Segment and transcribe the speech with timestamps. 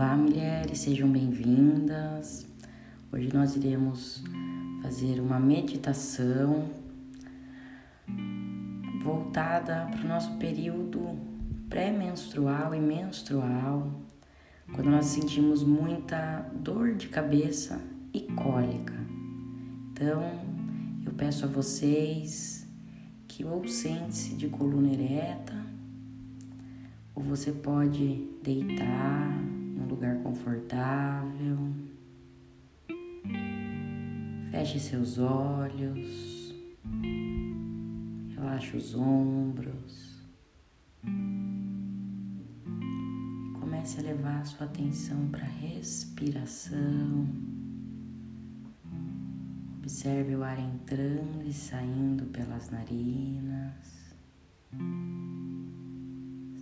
[0.00, 2.46] Olá, mulheres, sejam bem-vindas.
[3.12, 4.24] Hoje nós iremos
[4.82, 6.70] fazer uma meditação
[9.02, 11.18] voltada para o nosso período
[11.68, 13.92] pré-menstrual e menstrual,
[14.72, 17.78] quando nós sentimos muita dor de cabeça
[18.14, 18.94] e cólica.
[19.92, 20.22] Então,
[21.04, 22.66] eu peço a vocês
[23.28, 25.62] que ou sente-se de coluna ereta,
[27.14, 31.58] ou você pode deitar num lugar confortável.
[34.50, 36.54] Feche seus olhos,
[38.34, 40.20] relaxe os ombros.
[43.58, 47.26] Comece a levar a sua atenção para a respiração.
[49.78, 54.14] Observe o ar entrando e saindo pelas narinas.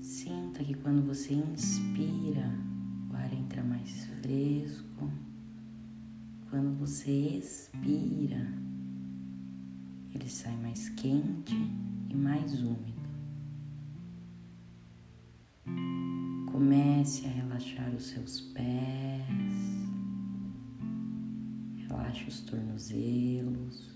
[0.01, 2.68] Sinta que quando você inspira,
[3.19, 5.11] ar entra mais fresco.
[6.49, 8.47] Quando você expira,
[10.15, 11.55] ele sai mais quente
[12.09, 12.99] e mais úmido.
[16.51, 19.27] Comece a relaxar os seus pés,
[21.77, 23.91] relaxe os tornozelos,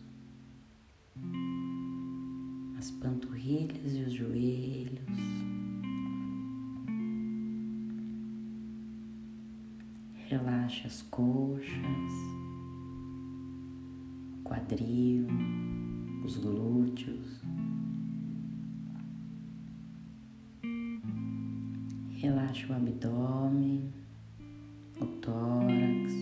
[2.79, 5.09] as panturrilhas e os joelhos.
[10.33, 11.69] Relaxe as coxas,
[14.33, 15.27] o quadril,
[16.25, 17.43] os glúteos.
[22.13, 23.93] Relaxe o abdômen,
[25.03, 26.15] o tórax.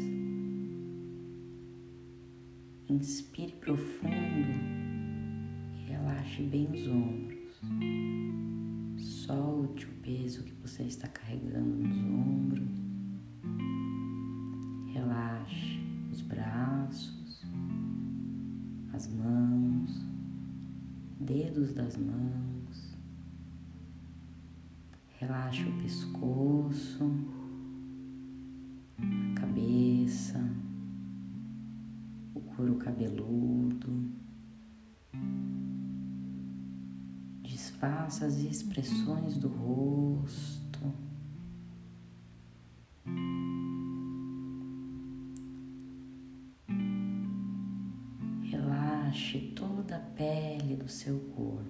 [2.88, 4.10] Inspire profundo
[5.72, 7.60] e relaxe bem os ombros.
[8.98, 12.29] Solte o peso que você está carregando nos ombros.
[21.20, 22.96] Dedos das mãos.
[25.18, 27.04] Relaxa o pescoço,
[28.98, 30.42] a cabeça,
[32.34, 34.10] o couro cabeludo.
[37.42, 40.59] Desfaça as expressões do rosto.
[49.20, 51.68] Relaxe toda a pele do seu corpo.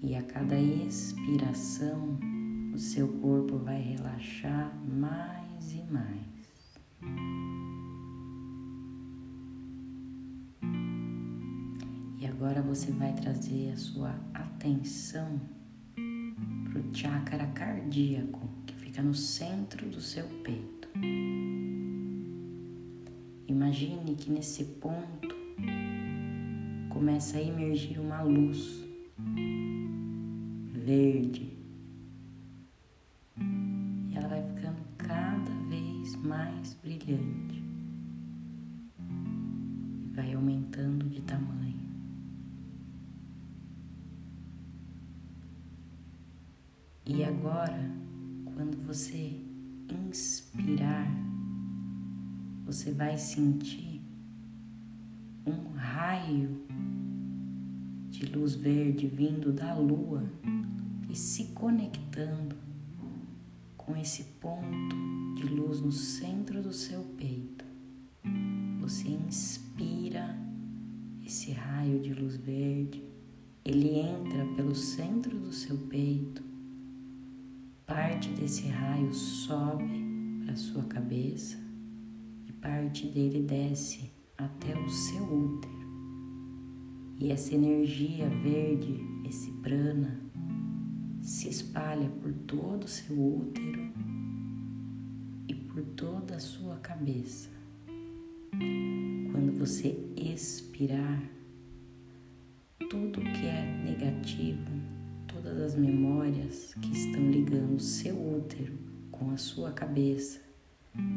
[0.00, 2.18] E a cada expiração,
[2.72, 6.28] o seu corpo vai relaxar mais e mais.
[12.20, 15.40] E agora você vai trazer a sua atenção
[16.64, 20.88] para o chakra cardíaco que fica no centro do seu peito.
[23.68, 25.28] Imagine que nesse ponto
[26.88, 28.82] começa a emergir uma luz
[30.72, 31.52] verde.
[33.36, 37.62] E ela vai ficando cada vez mais brilhante.
[39.00, 41.76] E vai aumentando de tamanho.
[47.04, 47.90] E agora,
[48.46, 49.38] quando você
[49.90, 51.27] inspirar,
[52.68, 54.02] você vai sentir
[55.46, 56.60] um raio
[58.10, 60.22] de luz verde vindo da lua
[61.08, 62.54] e se conectando
[63.74, 64.94] com esse ponto
[65.34, 67.64] de luz no centro do seu peito.
[68.82, 70.38] Você inspira
[71.24, 73.02] esse raio de luz verde,
[73.64, 76.42] ele entra pelo centro do seu peito,
[77.86, 80.04] parte desse raio sobe
[80.44, 81.67] para sua cabeça
[82.60, 85.78] parte dele desce até o seu útero.
[87.18, 90.20] E essa energia verde, esse prana,
[91.20, 93.92] se espalha por todo o seu útero
[95.48, 97.50] e por toda a sua cabeça.
[99.32, 101.22] Quando você expirar,
[102.88, 104.70] tudo que é negativo,
[105.26, 108.78] todas as memórias que estão ligando o seu útero
[109.10, 110.47] com a sua cabeça,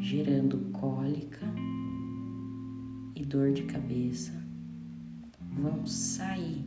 [0.00, 1.46] gerando cólica
[3.14, 4.32] e dor de cabeça,
[5.40, 6.64] vão sair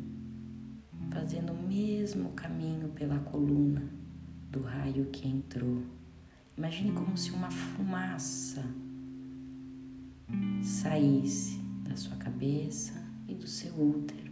[1.12, 3.84] fazendo o mesmo caminho pela coluna
[4.52, 5.84] do raio que entrou.
[6.58, 8.64] Imagine como se uma fumaça
[10.62, 12.94] saísse da sua cabeça
[13.28, 14.26] e do seu útero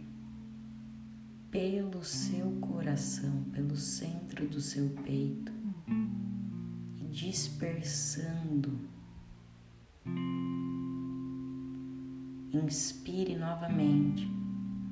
[1.50, 5.52] pelo seu coração, pelo centro do seu peito
[7.14, 8.76] dispersando.
[12.52, 14.28] Inspire novamente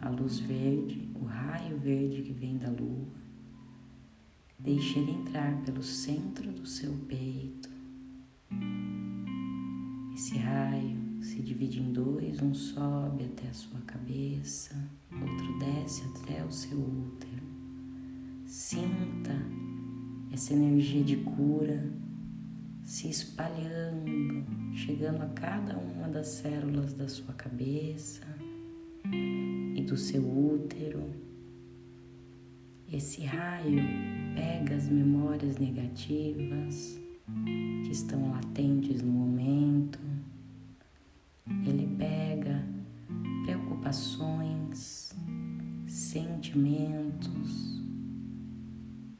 [0.00, 3.08] a luz verde, o raio verde que vem da lua.
[4.56, 7.68] Deixe ele entrar pelo centro do seu peito.
[10.14, 14.76] Esse raio se divide em dois, um sobe até a sua cabeça,
[15.10, 17.42] outro desce até o seu útero.
[18.46, 19.34] Sinta
[20.30, 21.92] essa energia de cura
[22.92, 24.44] se espalhando,
[24.74, 28.20] chegando a cada uma das células da sua cabeça
[29.74, 31.02] e do seu útero.
[32.92, 33.80] Esse raio
[34.34, 37.00] pega as memórias negativas
[37.82, 39.98] que estão latentes no momento
[41.66, 42.62] ele pega
[43.46, 45.14] preocupações,
[45.88, 47.82] sentimentos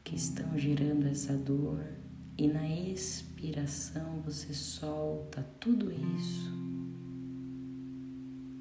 [0.05, 2.02] que estão gerando essa dor
[2.37, 6.51] e na expiração você solta tudo isso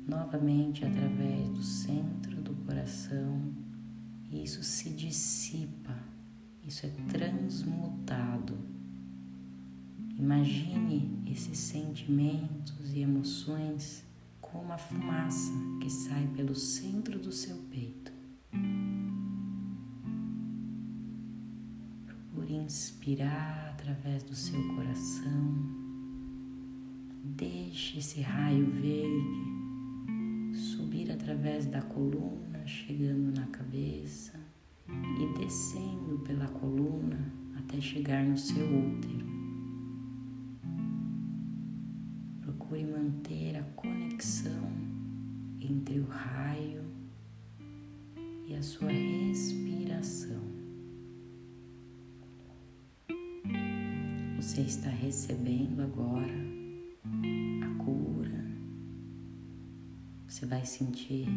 [0.08, 3.54] novamente através do centro do coração
[4.30, 5.98] e isso se dissipa,
[6.64, 8.72] isso é transmutado
[10.22, 14.04] Imagine esses sentimentos e emoções
[14.40, 15.52] como uma fumaça
[15.82, 18.11] que sai pelo centro do seu peito.
[23.02, 25.56] Inspirar através do seu coração.
[27.24, 34.40] Deixe esse raio verde subir através da coluna, chegando na cabeça
[34.88, 39.26] e descendo pela coluna até chegar no seu útero.
[42.44, 44.72] procure manter a conexão
[45.60, 46.84] entre o raio
[48.48, 50.51] e a sua respiração.
[54.42, 56.34] Você está recebendo agora
[57.64, 58.44] a cura.
[60.28, 61.28] Você vai sentir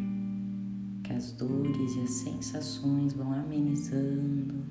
[1.03, 4.65] que as dores e as sensações vão amenizando.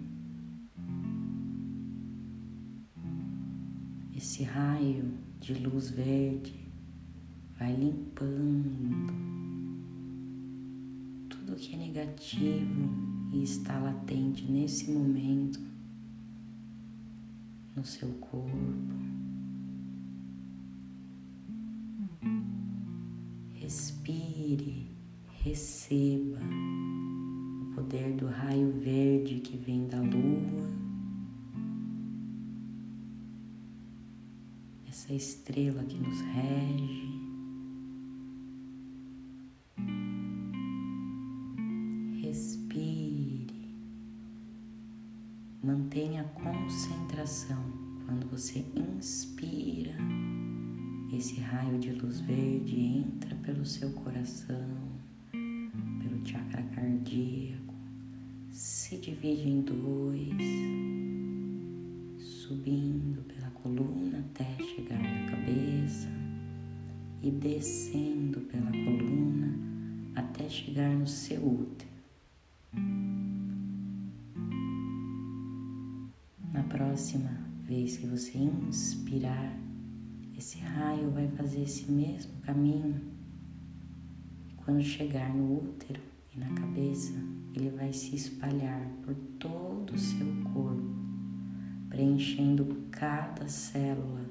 [4.17, 6.67] Esse raio de luz verde
[7.59, 9.13] vai limpando
[11.29, 12.89] tudo que é negativo
[13.31, 15.72] e está latente nesse momento
[17.75, 18.57] no seu corpo.
[23.53, 24.91] Respire,
[25.41, 30.83] receba o poder do raio verde que vem da lua
[34.93, 37.03] essa estrela que nos rege.
[42.21, 43.75] Respire.
[45.61, 47.62] Mantenha a concentração
[48.33, 48.65] você
[48.97, 49.93] inspira.
[51.15, 54.75] Esse raio de luz verde entra pelo seu coração,
[55.31, 57.75] pelo chakra cardíaco,
[58.49, 60.33] se divide em dois,
[62.17, 66.09] subindo pela coluna até chegar na cabeça
[67.21, 69.55] e descendo pela coluna
[70.15, 71.91] até chegar no seu útero.
[76.51, 79.57] Na próxima vez que você inspirar,
[80.37, 83.01] esse raio vai fazer esse mesmo caminho.
[84.57, 86.01] Quando chegar no útero
[86.33, 87.13] e na cabeça,
[87.53, 90.93] ele vai se espalhar por todo o seu corpo
[91.89, 94.25] preenchendo cada célula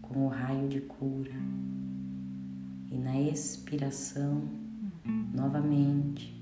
[0.00, 1.34] com o raio de cura.
[2.90, 4.48] E na expiração,
[5.34, 6.34] novamente,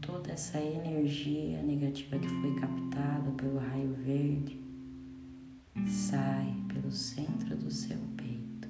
[0.00, 4.67] toda essa energia negativa que foi captada pelo raio verde
[5.86, 8.68] sai pelo centro do seu peito.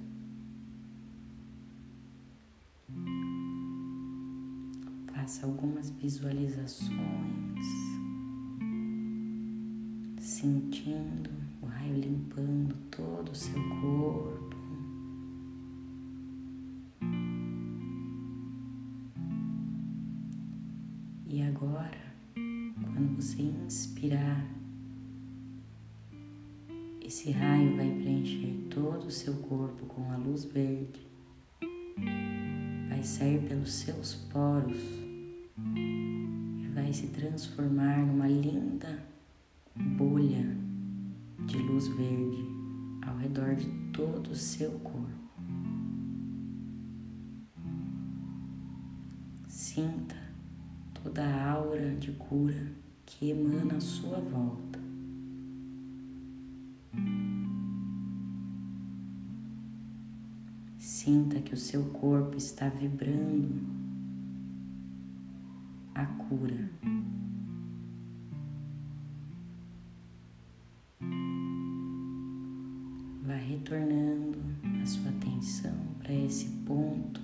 [5.13, 7.67] Faça algumas visualizações
[10.39, 14.57] sentindo o raio limpando todo o seu corpo.
[21.27, 24.58] E agora, quando você inspirar,
[27.19, 31.05] esse raio vai preencher todo o seu corpo com a luz verde,
[32.89, 34.81] vai sair pelos seus poros
[35.75, 39.03] e vai se transformar numa linda
[39.75, 40.47] bolha
[41.45, 42.47] de luz verde
[43.05, 45.09] ao redor de todo o seu corpo.
[49.49, 50.15] Sinta
[51.03, 52.71] toda a aura de cura
[53.05, 54.68] que emana à sua volta.
[61.09, 63.63] Sinta que o seu corpo está vibrando
[65.95, 66.71] a cura.
[73.23, 74.39] Vá retornando
[74.83, 77.23] a sua atenção para esse ponto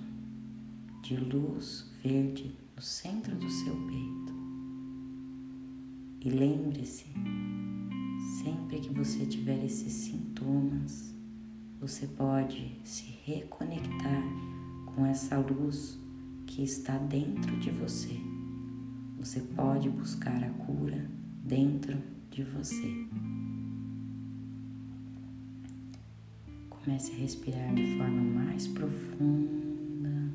[1.03, 4.33] de luz verde no centro do seu peito.
[6.21, 7.05] E lembre-se,
[8.41, 11.14] sempre que você tiver esses sintomas,
[11.87, 14.23] você pode se reconectar
[14.87, 15.99] com essa luz
[16.47, 18.19] que está dentro de você.
[19.19, 21.07] Você pode buscar a cura
[21.43, 21.95] dentro
[22.31, 22.91] de você.
[26.71, 30.31] Comece a respirar de forma mais profunda.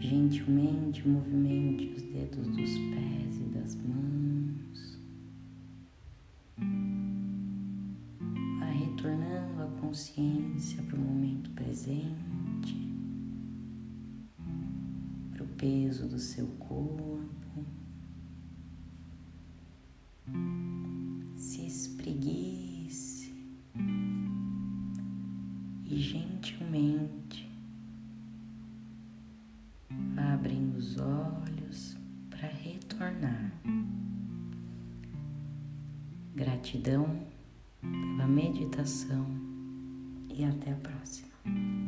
[0.00, 5.01] Gentilmente movimente os dedos dos pés e das mãos.
[9.92, 12.96] Consciência para o momento presente,
[15.30, 17.66] para o peso do seu corpo.
[21.36, 23.34] Se espreguice
[25.84, 27.50] e gentilmente
[30.14, 31.98] vá abrindo os olhos
[32.30, 33.52] para retornar.
[36.34, 37.26] Gratidão
[37.82, 39.41] pela meditação
[40.34, 41.81] e até a próxima.